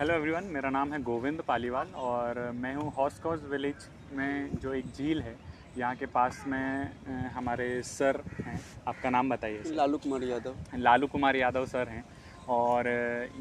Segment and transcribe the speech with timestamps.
[0.00, 4.86] Hello everyone मेरा नाम है गोविंद पालीवाल और मैं हूँ हॉस्कॉज विलेज में जो एक
[4.88, 5.34] झील है।
[5.78, 8.58] यहाँ के पास में हमारे सर हैं।
[8.88, 12.04] आपका नाम बताइए लालू कुमार यादव। लालू कुमार यादव सर हैं।
[12.48, 12.88] और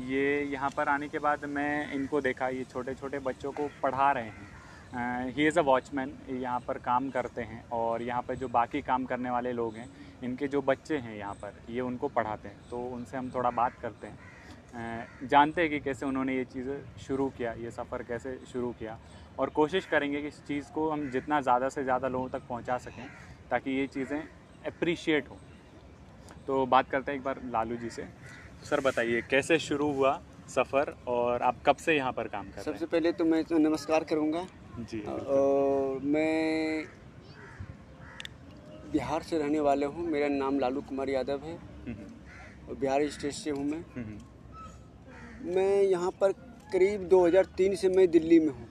[0.07, 4.12] ये यहाँ पर आने के बाद मैं इनको देखा ये छोटे छोटे बच्चों को पढ़ा
[4.12, 8.47] रहे हैं। ही इज़ अ वॉचमैन यहाँ पर काम करते हैं और यहाँ पर जो
[8.49, 9.87] बाकी काम करने वाले लोग हैं
[10.24, 13.79] इनके जो बच्चे हैं यहाँ पर ये उनको पढ़ाते हैं। तो उनसे हम थोड़ा बात
[13.81, 14.35] करते हैं।
[15.23, 18.97] जानते हैं कि कैसे उन्होंने ये चीज़ें शुरू किया ये सफ़र कैसे शुरू किया
[19.39, 22.77] और कोशिश करेंगे कि इस चीज़ को हम जितना ज़्यादा से ज़्यादा लोगों तक पहुँचा
[22.79, 23.05] सकें
[23.52, 24.19] ताकि ये चीज़ें
[24.67, 25.38] अप्रिशिएट हो।
[26.47, 28.07] तो बात करते हैं एक बार लालू जी से।
[28.66, 30.19] सर बताइए कैसे शुरू हुआ
[30.49, 33.57] सफ़र और आप कब से यहाँ पर काम कर रहे सबसे पहले तो मैं तो
[33.59, 34.45] नमस्कार करूँगा।
[34.81, 36.85] जी और मैं
[38.91, 41.55] बिहार से रहने वाले हूँ। मेरा नाम लालू कुमार यादव है।
[41.88, 42.05] हम्म,
[42.69, 44.17] और बिहार स्टेट से हूँ मैं। हम्म,
[45.45, 46.31] मैं यहाँ पर
[46.73, 48.67] करीब 2003 से मैं दिल्ली में हूँ।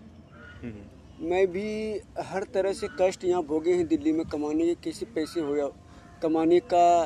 [0.63, 5.07] हम्म, मैं भी हर तरह से कष्ट यहाँ भोगे हैं दिल्ली में कमाने के कैसे
[5.07, 5.69] पैसे हो या
[6.23, 7.05] कमाने का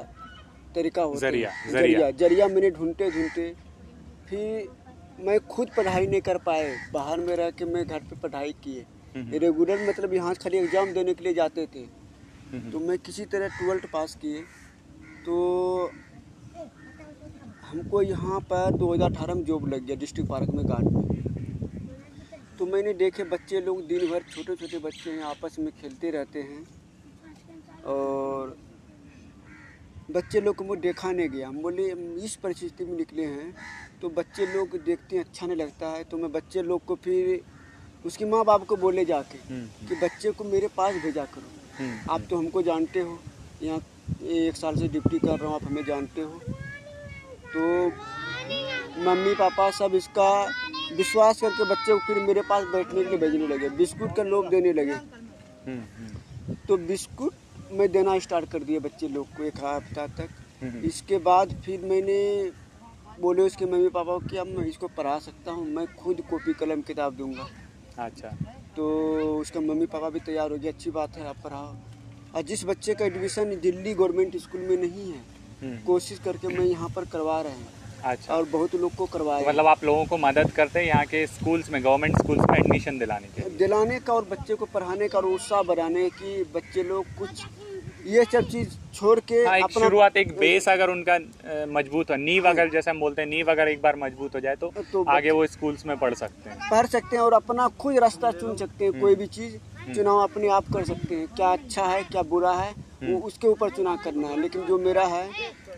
[0.75, 3.53] तरीका होता है। ज़रिया, ज़रिया। ज़रिया। मैंने ढूंढते ढूंढते
[4.29, 4.69] फिर
[5.21, 8.85] मैं खुद पढ़ाई नहीं कर पाए। बाहर में रह के मैं घर पे पढ़ाई किए।
[9.17, 11.81] हम्म, रेगुलर मतलब यहाँ खाली एग्ज़ाम देने के लिए जाते थे।
[12.53, 14.41] हम्म, तो मैं किसी तरह ट्वेल्थ पास किए।
[15.27, 15.91] तो
[17.71, 20.99] हमको यहाँ पर 2018 में जॉब लग गया डिस्ट्रिक्ट पार्क में गार्ड में।
[22.59, 26.43] तो मैंने देखे बच्चे लोग दिन भर छोटे छोटे बच्चे हैं आपस में खेलते रहते
[26.43, 26.65] हैं।
[27.87, 28.57] और
[30.11, 31.87] बच्चे लोग को मुझे देखा नहीं गया। हम बोले
[32.25, 33.55] इस परिस्थिति में निकले हैं
[34.01, 37.41] तो बच्चे लोग देखते हैं अच्छा नहीं लगता है। तो मैं बच्चे लोग को फिर
[38.07, 41.49] उसके माँ बाप को बोले जाके हम्म, कि बच्चे को मेरे पास भेजा करो।
[41.79, 43.19] हम्म, आप तो हमको जानते हो
[43.63, 43.81] यहाँ
[44.23, 46.41] एक साल से ड्यूटी कर रहा हूँ आप हमें जानते हो।
[47.53, 47.63] तो
[49.01, 50.31] मम्मी पापा सब इसका
[50.97, 54.49] विश्वास करके बच्चे को फिर मेरे पास बैठने के लिए भेजने लगे। बिस्कुट का लोभ
[54.51, 57.33] देने लगे। हम्म, हम्म, तो बिस्कुट
[57.73, 60.29] मैं देना स्टार्ट कर दिया बच्चे लोग को एक हफ़्ता तक।
[60.63, 62.19] हम्म, इसके बाद फिर मैंने
[63.21, 66.53] बोले उसके मम्मी पापा को कि अब मैं इसको पढ़ा सकता हूँ मैं खुद कॉपी
[66.55, 67.49] कलम किताब दूँगा।
[67.99, 68.29] अच्छा।
[68.77, 68.87] तो
[69.39, 71.75] उसका मम्मी पापा भी तैयार हो गया अच्छी बात है आप पढ़ाओ।
[72.35, 75.21] और जिस बच्चे का एडमिशन दिल्ली गवर्नमेंट स्कूल में नहीं है
[75.87, 79.49] कोशिश करके मैं यहाँ पर करवा रहे हैं। अच्छा। और बहुत लोग को करवाया तो
[79.49, 82.99] मतलब आप लोगों को मदद करते हैं यहाँ के स्कूल्स में गवर्नमेंट स्कूल्स में एडमिशन
[82.99, 87.07] दिलाने के दिलाने का और बच्चे को पढ़ाने का और उत्साह बढ़ाने की बच्चे लोग
[87.19, 87.45] कुछ
[88.07, 91.19] ये सब चीज़ छोड़ के हाँ एक शुरुआत एक बेस अगर उनका
[91.73, 94.57] मज़बूत हो नींव अगर जैसे हम बोलते हैं नींव अगर एक बार मज़बूत हो जाए
[94.57, 97.99] तो तो आगे वो स्कूल्स में पढ़ सकते हैं। पढ़ सकते हैं और अपना खुद
[97.99, 99.57] रास्ता चुन सकते हैं कोई भी चीज़
[99.95, 103.71] चुनाव अपने आप कर सकते हैं क्या अच्छा है क्या बुरा है। वो उसके ऊपर
[103.71, 105.29] चुनाव करना है। लेकिन जो मेरा है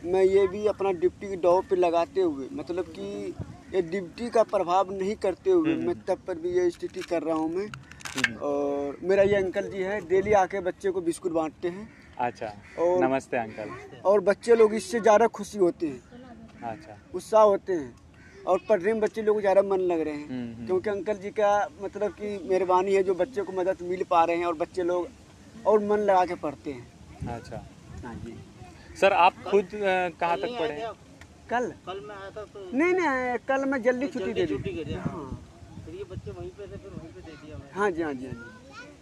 [0.04, 3.34] मैं ये भी अपना डिप्टी की दौ पे लगाते हुए मतलब कि
[3.74, 7.34] ये डिप्टी का प्रभाव नहीं करते हुए मैं तब पर भी ये स्थिति कर रहा
[7.36, 11.68] हूँ मैं। हम्म, और मेरा ये अंकल जी है डेली आके बच्चे को बिस्कुट बांटते
[11.68, 11.88] हैं।
[12.18, 12.46] अच्छा
[12.78, 13.70] और- नमस्ते अंकल।
[14.04, 17.94] और बच्चे लोग इससे ज़्यादा खुशी होते हैं अच्छा। उत्साह होते हैं
[18.46, 21.30] और पढ़ने में बच्चे लोग ज़्यादा मन लग रहे हैं। हम्म, हम्म, क्योंकि अंकल जी
[21.30, 24.82] का मतलब कि मेहरबानी है जो बच्चे को मदद मिल पा रहे हैं और बच्चे
[24.82, 25.08] लोग
[25.66, 26.91] और मन लगा के पढ़ते हैं।
[27.28, 27.64] अच्छा।
[28.04, 28.36] हाँ जी।
[29.00, 30.90] सर आप खुद कहाँ तक पढ़े
[31.50, 34.94] कल। कल मैं आया था तो नहीं नहीं कल मैं जल्दी छुट्टी दे दी। छुट्टी
[34.94, 35.24] हाँ।
[35.84, 38.26] फिर ये बच्चे वहीं पे थे फिर वहीं पे दे दिया हाँ जी हाँ जी
[38.26, 38.40] हाँ जी।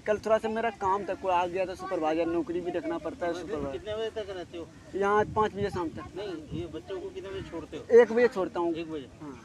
[0.06, 3.26] कल थोड़ा सा मेरा काम था कोई आ गया था सुपरवाइजर नौकरी भी रखना पड़ता
[3.26, 4.66] है सुपरवाइजर कितने बजे तक रहते हो?
[4.94, 8.00] यहाँ पाँच बजे शाम तक। नहीं ये बच्चों को कितने बजे छोड़ते हो?
[8.00, 9.38] एक बजे छोड़ता हूँ। एक बजे। हाँ।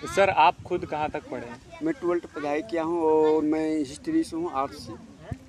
[0.00, 4.22] तो सर आप खुद कहाँ तक पढ़े मैं ट्वेल्थ पढ़ाई किया हूँ और मैं हिस्ट्री
[4.24, 4.92] से हूँ आर्ट्स से।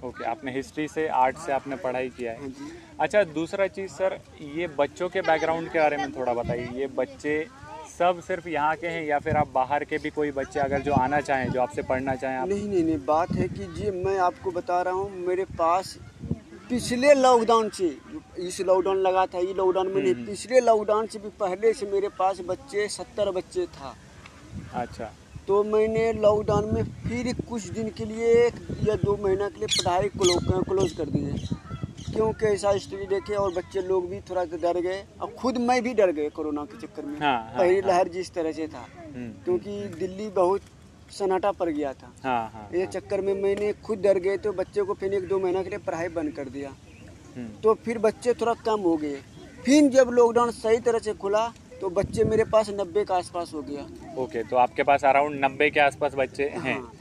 [0.05, 4.19] ओके आपने हिस्ट्री से आर्ट से आपने पढ़ाई किया है। हाँ अच्छा दूसरा चीज़ सर
[4.55, 7.45] ये बच्चों के बैकग्राउंड के बारे में थोड़ा बताइए। ये बच्चे
[7.89, 10.93] सब सिर्फ़ यहाँ के हैं या फिर आप बाहर के भी कोई बच्चे अगर जो
[10.93, 12.47] आना चाहें जो आपसे पढ़ना चाहें आप?
[12.49, 15.97] नहीं नहीं नहीं बात है कि जी मैं आपको बता रहा हूँ मेरे पास
[16.69, 17.87] पिछले लॉकडाउन से
[18.39, 22.09] इस लॉकडाउन लगा था ये लॉकडाउन में नहीं पिछले लॉकडाउन से भी पहले से मेरे
[22.19, 23.95] पास बच्चे सत्तर बच्चे था।
[24.75, 25.11] अच्छा।
[25.47, 29.68] तो मैंने लॉकडाउन में फिर कुछ दिन के लिए एक या दो महीना के लिए
[29.68, 31.38] पढ़ाई क्लो, क्लोज कर दी है।
[32.14, 35.82] क्योंकि ऐसा स्टोरी देखे और बच्चे लोग भी थोड़ा सा डर गए। और खुद मैं
[35.84, 38.68] भी डर गए कोरोना के चक्कर में। हाँ, हाँ, पहली हाँ। लहर जिस तरह से
[38.68, 40.62] था। हम्म, क्योंकि दिल्ली बहुत
[41.12, 44.82] सन्नाटा पड़ गया था। हाँ हाँ ये चक्कर में मैंने खुद डर गए तो बच्चे
[44.82, 46.70] को फिर एक दो महीना के लिए पढ़ाई बंद कर दिया।
[47.36, 49.22] हम्म, तो फिर बच्चे थोड़ा कम हो गए।
[49.66, 51.46] फिर जब लॉकडाउन सही तरह से खुला
[51.81, 53.85] तो बच्चे मेरे पास नब्बे के आसपास हो गया।
[54.17, 56.91] ओके तो आपके पास अराउंड नब्बे के आसपास बच्चे हैं। हाँ।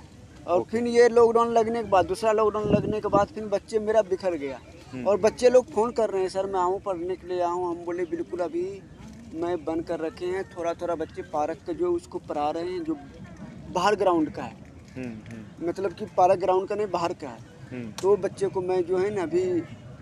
[0.46, 4.02] और फिर ये लॉकडाउन लगने के बाद दूसरा लॉकडाउन लगने के बाद फिर बच्चे मेरा
[4.02, 4.58] बिखर गया।
[4.92, 7.70] हम्म। और बच्चे लोग फ़ोन कर रहे हैं सर मैं आऊँ पढ़ने के लिए आऊँ।
[7.70, 8.66] हम बोले बिल्कुल अभी
[9.34, 12.82] मैं बंद कर रखे हैं। थोड़ा थोड़ा बच्चे पार्क का जो उसको पढ़ा रहे हैं
[12.84, 12.96] जो
[13.72, 14.56] बाहर ग्राउंड का है।
[14.96, 18.82] हम्म, हम्म, मतलब कि पार्क ग्राउंड का नहीं बाहर का है। तो बच्चे को मैं
[18.82, 19.44] जो है ना अभी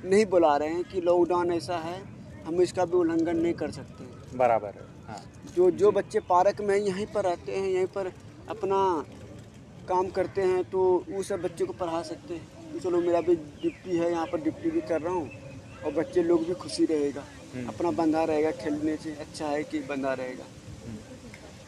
[0.04, 2.00] नहीं बुला रहे हैं कि लॉकडाउन ऐसा है।
[2.46, 5.22] हम इसका भी उल्लंघन नहीं कर सकते। बराबर है हाँ।
[5.56, 8.12] जो जो बच्चे पार्क में यहीं पर रहते हैं यहीं पर
[8.50, 8.78] अपना
[9.88, 13.34] काम करते हैं तो वो सब बच्चे को पढ़ा सकते हैं। तो चलो मेरा भी
[13.62, 15.30] डिप्टी है यहाँ पर डिप्टी भी कर रहा हूँ
[15.84, 17.24] और बच्चे लोग भी खुशी रहेगा।
[17.54, 20.44] हम्म। अपना बंधा रहेगा खेलने से अच्छा है कि बंधा रहेगा।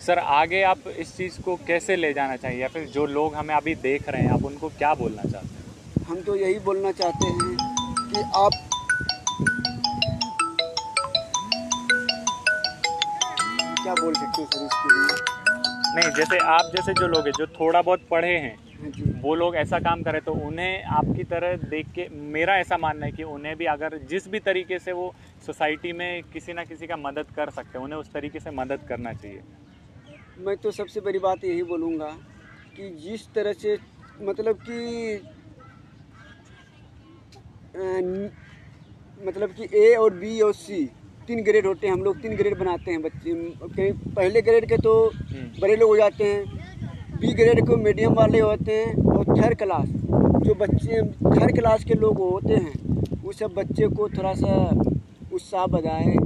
[0.00, 3.54] सर आगे आप इस चीज़ को कैसे ले जाना चाहिए या फिर जो लोग हमें
[3.54, 6.04] अभी देख रहे हैं आप उनको क्या बोलना चाहते हैं?
[6.08, 7.56] हम तो यही बोलना चाहते हैं
[8.10, 8.52] कि आप
[14.04, 15.22] बोल सकते हो सर इसके लिए
[15.96, 19.56] नहीं जैसे आप जैसे जो लोग हैं जो थोड़ा बहुत पढ़े हैं हाँ वो लोग
[19.56, 23.54] ऐसा काम करें तो उन्हें आपकी तरह देख के मेरा ऐसा मानना है कि उन्हें
[23.56, 25.06] भी अगर जिस भी तरीके से वो
[25.46, 28.80] सोसाइटी में किसी ना किसी का मदद कर सकते हैं उन्हें उस तरीके से मदद
[28.88, 29.42] करना चाहिए।
[30.46, 32.10] मैं तो सबसे बड़ी बात यही बोलूँगा
[32.76, 33.76] कि जिस तरह से
[34.22, 34.80] मतलब कि
[39.20, 40.84] मतलब कि ए और बी और सी
[41.26, 44.94] तीन ग्रेड होते हैं, हम लोग तीन ग्रेड बनाते हैं बच्चे पहले ग्रेड के तो
[45.60, 49.88] बड़े लोग हो जाते हैं बी ग्रेड को मीडियम वाले होते हैं और थर्ड क्लास
[50.44, 52.72] जो बच्चे थर्ड क्लास के लोग होते हैं,
[53.22, 54.54] वो सब बच्चे को थोड़ा सा
[55.32, 56.16] उत्साह बढ़ाए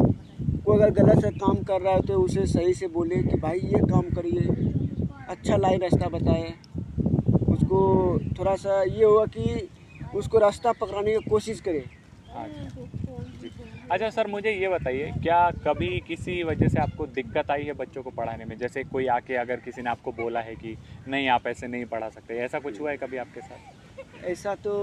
[0.64, 3.58] कोई अगर गलत से काम कर रहा है तो उसे सही से बोले कि भाई
[3.64, 4.42] ये काम करिए
[5.28, 6.52] अच्छा लाइन रास्ता बताए।
[7.48, 7.78] उसको
[8.38, 9.68] थोड़ा सा ये हुआ कि
[10.16, 11.84] उसको रास्ता पकड़ाने की कोशिश करे।
[13.92, 18.02] अच्छा सर, मुझे ये बताइए, क्या कभी किसी वजह से आपको दिक्कत आई है बच्चों
[18.02, 18.56] को पढ़ाने में?
[18.58, 20.76] जैसे कोई आके अगर किसी ने आपको बोला है कि,
[21.08, 24.24] नहीं, आप ऐसे नहीं पढ़ा सकते। ऐसा कुछ हुआ है कभी आपके साथ?
[24.24, 24.74] ऐसा तो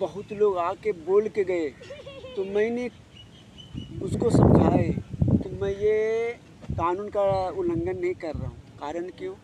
[0.00, 1.68] बहुत लोग आके बोल के गए
[2.36, 2.88] तो मैंने
[4.02, 4.88] उसको समझाए
[5.22, 6.28] कि मैं ये
[6.72, 9.34] कानून का उल्लंघन नहीं कर रहा हूँ। कारण क्यों?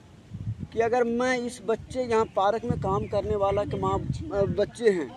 [0.73, 3.99] कि अगर मैं इस बच्चे, यहाँ पार्क में काम करने वाला के माँ,
[4.59, 5.09] बच्चे हैं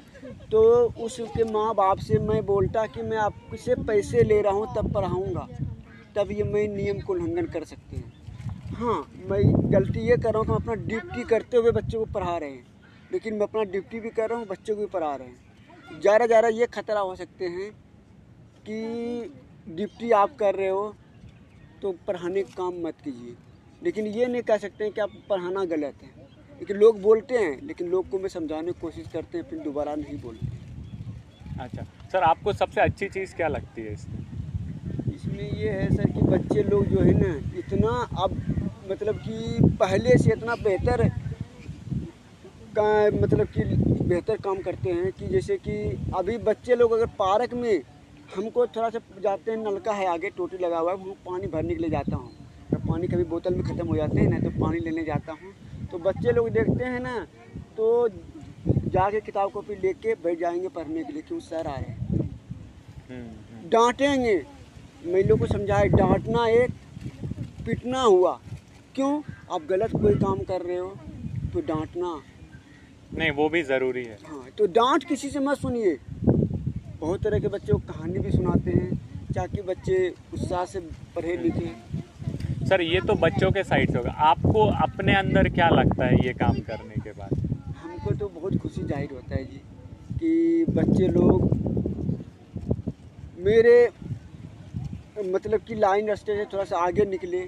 [0.53, 0.61] तो
[0.99, 5.47] उसके माँ बाप से मैं बोलता कि मैं आपसे पैसे ले रहा हूँ, तब पढ़ाऊँगा।
[6.15, 8.97] तब ये मैं नियम को उल्लंघन कर सकते हैं। हाँ
[9.29, 9.41] मैं
[9.73, 12.49] गलती ये कर रहा हूँ कि हम अपना ड्यूटी करते हुए बच्चों को पढ़ा रहे
[12.49, 12.65] हैं।
[13.11, 16.25] लेकिन मैं अपना ड्यूटी भी कर रहा हूँ, बच्चों को भी पढ़ा रहे हैं। ज़्यादा
[16.25, 17.71] ज़्यादा ये खतरा हो सकते हैं
[18.67, 19.33] कि
[19.67, 20.93] ड्यूटी आप कर रहे हो
[21.81, 23.35] तो पढ़ाने का काम मत कीजिए।
[23.81, 26.22] लेकिन ये नहीं कह सकते हैं कि आप पढ़ाना गलत है।
[26.59, 29.95] लेकिन लोग बोलते हैं लेकिन लोग को मैं समझाने की कोशिश करते हैं फिर दोबारा
[29.95, 30.61] नहीं बोलते।
[31.63, 34.19] अच्छा सर आपको सबसे अच्छी चीज़ क्या लगती है इसमें?
[35.15, 37.89] इसमें ये है सर कि बच्चे लोग जो है ना इतना
[38.23, 38.31] अब
[38.91, 41.07] मतलब कि पहले से इतना बेहतर
[42.77, 42.85] का
[43.17, 43.63] मतलब कि
[44.03, 45.75] बेहतर काम करते हैं कि जैसे कि
[46.15, 47.81] अभी बच्चे लोग अगर पार्क में
[48.29, 51.73] हमको थोड़ा सा जाते हैं नलका है आगे टोटी लगा हुआ है वो पानी भरने
[51.75, 52.31] के लिए जाता हूँ।
[52.71, 55.53] तो पानी कभी बोतल में ख़त्म हो जाते हैं ना तो पानी लेने जाता हूँ।
[55.93, 57.19] तो बच्चे लोग देखते हैं ना
[57.77, 57.85] तो
[58.93, 63.19] जाके किताब कॉपी लेके बैठ जाएँगे पढ़ने के लिए क्यों सर आ रहे हैं। हम्म,
[63.19, 64.35] हम्म, डांटेंगे।
[65.05, 66.71] मैं लोग को समझाए डांटना एक
[67.65, 68.39] पिटना हुआ।
[68.95, 69.21] क्यों?
[69.51, 70.89] आप गलत कोई काम कर रहे हो
[71.53, 72.21] तो डांटना।
[73.13, 77.47] नहीं वो भी ज़रूरी है। हाँ तो डांट किसी से मत सुनिए। बहुत तरह के
[77.47, 78.95] बच्चों को कहानी भी सुनाते हैं
[79.35, 80.79] ताकि बच्चे उत्साह से
[81.15, 81.71] पढ़े लिखे
[82.65, 86.33] सर, ये तो बच्चों के साइड से होगा। आपको अपने अंदर क्या लगता है ये
[86.35, 87.33] काम करने के बाद?
[87.83, 89.57] हमको तो बहुत खुशी ज़ाहिर होता है जी,
[90.13, 91.51] कि बच्चे लोग
[93.39, 93.89] मेरे
[95.25, 97.39] मतलब कि लाइन रास्ते से थोड़ा सा आगे निकले,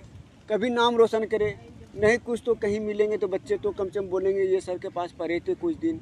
[0.50, 1.56] कभी नाम रोशन करे,
[1.96, 4.90] नहीं कुछ तो कहीं मिलेंगे तो बच्चे तो कम से कम बोलेंगे, ये सर के
[4.90, 6.00] पास पढ़े थे कुछ दिन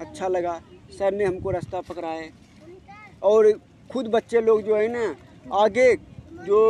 [0.00, 0.60] अच्छा लगा,
[0.98, 2.30] सर ने हमको रास्ता पकड़ाए
[3.22, 3.52] और
[3.90, 5.14] खुद बच्चे लोग जो है ना,
[5.54, 5.94] आगे
[6.46, 6.60] जो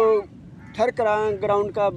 [0.78, 1.00] थर्ड
[1.40, 1.88] ग्राउंड का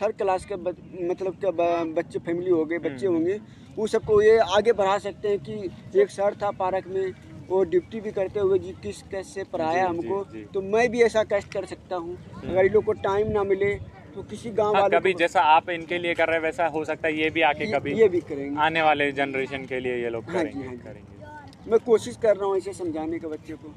[0.00, 1.50] थर्ड क्लास के बच- मतलब के
[1.92, 3.38] बच्चे फैमिली हो गए बच्चे हम्म। होंगे
[3.76, 7.12] वो सबको ये आगे बढ़ा सकते हैं कि एक सर था पार्क में
[7.48, 10.88] वो ड्यूटी भी करते हुए जी किस कैसे पढ़ाया जी, जी, हमको जी। तो मैं
[10.90, 13.74] भी ऐसा कष्ट कर सकता हूँ अगर इन लोग को टाइम ना मिले
[14.14, 16.84] तो किसी गाँव हाँ, वाले कभी जैसा आप इनके लिए कर रहे हैं वैसा हो
[16.84, 20.10] सकता है ये भी आके कभी ये भी करेंगे आने वाले जनरेशन के लिए ये
[20.10, 23.74] लोग हाँ हाँ। करेंगे मैं कोशिश कर रहा हूँ इसे समझाने का बच्चे को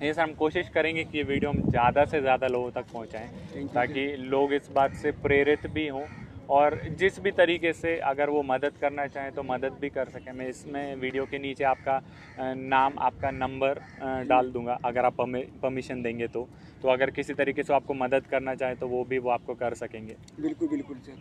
[0.00, 3.68] ये सर हम कोशिश करेंगे कि ये वीडियो हम ज़्यादा से ज़्यादा लोगों तक पहुँचाएँ
[3.68, 6.04] ताकि लोग इस बात से प्रेरित भी हों
[6.48, 10.32] और जिस भी तरीके से अगर वो मदद करना चाहें तो मदद भी कर सकें।
[10.32, 12.00] मैं इसमें वीडियो के नीचे आपका
[12.54, 13.80] नाम आपका नंबर
[14.26, 16.48] डाल दूँगा अगर आप परमिशन देंगे तो।
[16.84, 19.74] तो अगर किसी तरीके से आपको मदद करना चाहें तो वो भी वो आपको कर
[19.74, 21.16] सकेंगे। बिल्कुल बिल्कुल सर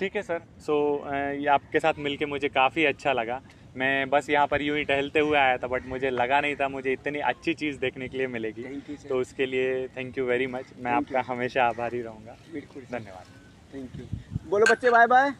[0.00, 0.74] ठीक है सर। सो
[1.10, 3.40] ये आपके साथ मिलके मुझे काफ़ी अच्छा लगा।
[3.76, 6.68] मैं बस यहाँ पर यूँ ही टहलते हुए आया था बट मुझे लगा नहीं था
[6.68, 10.24] मुझे इतनी अच्छी चीज़ देखने के लिए मिलेगी। थैंक यू तो उसके लिए थैंक यू
[10.26, 14.06] वेरी मच मैं आपका हमेशा आभारी रहूँगा। बिल्कुल धन्यवाद। थैंक यू
[14.50, 15.30] बोलो बच्चे बाय बाय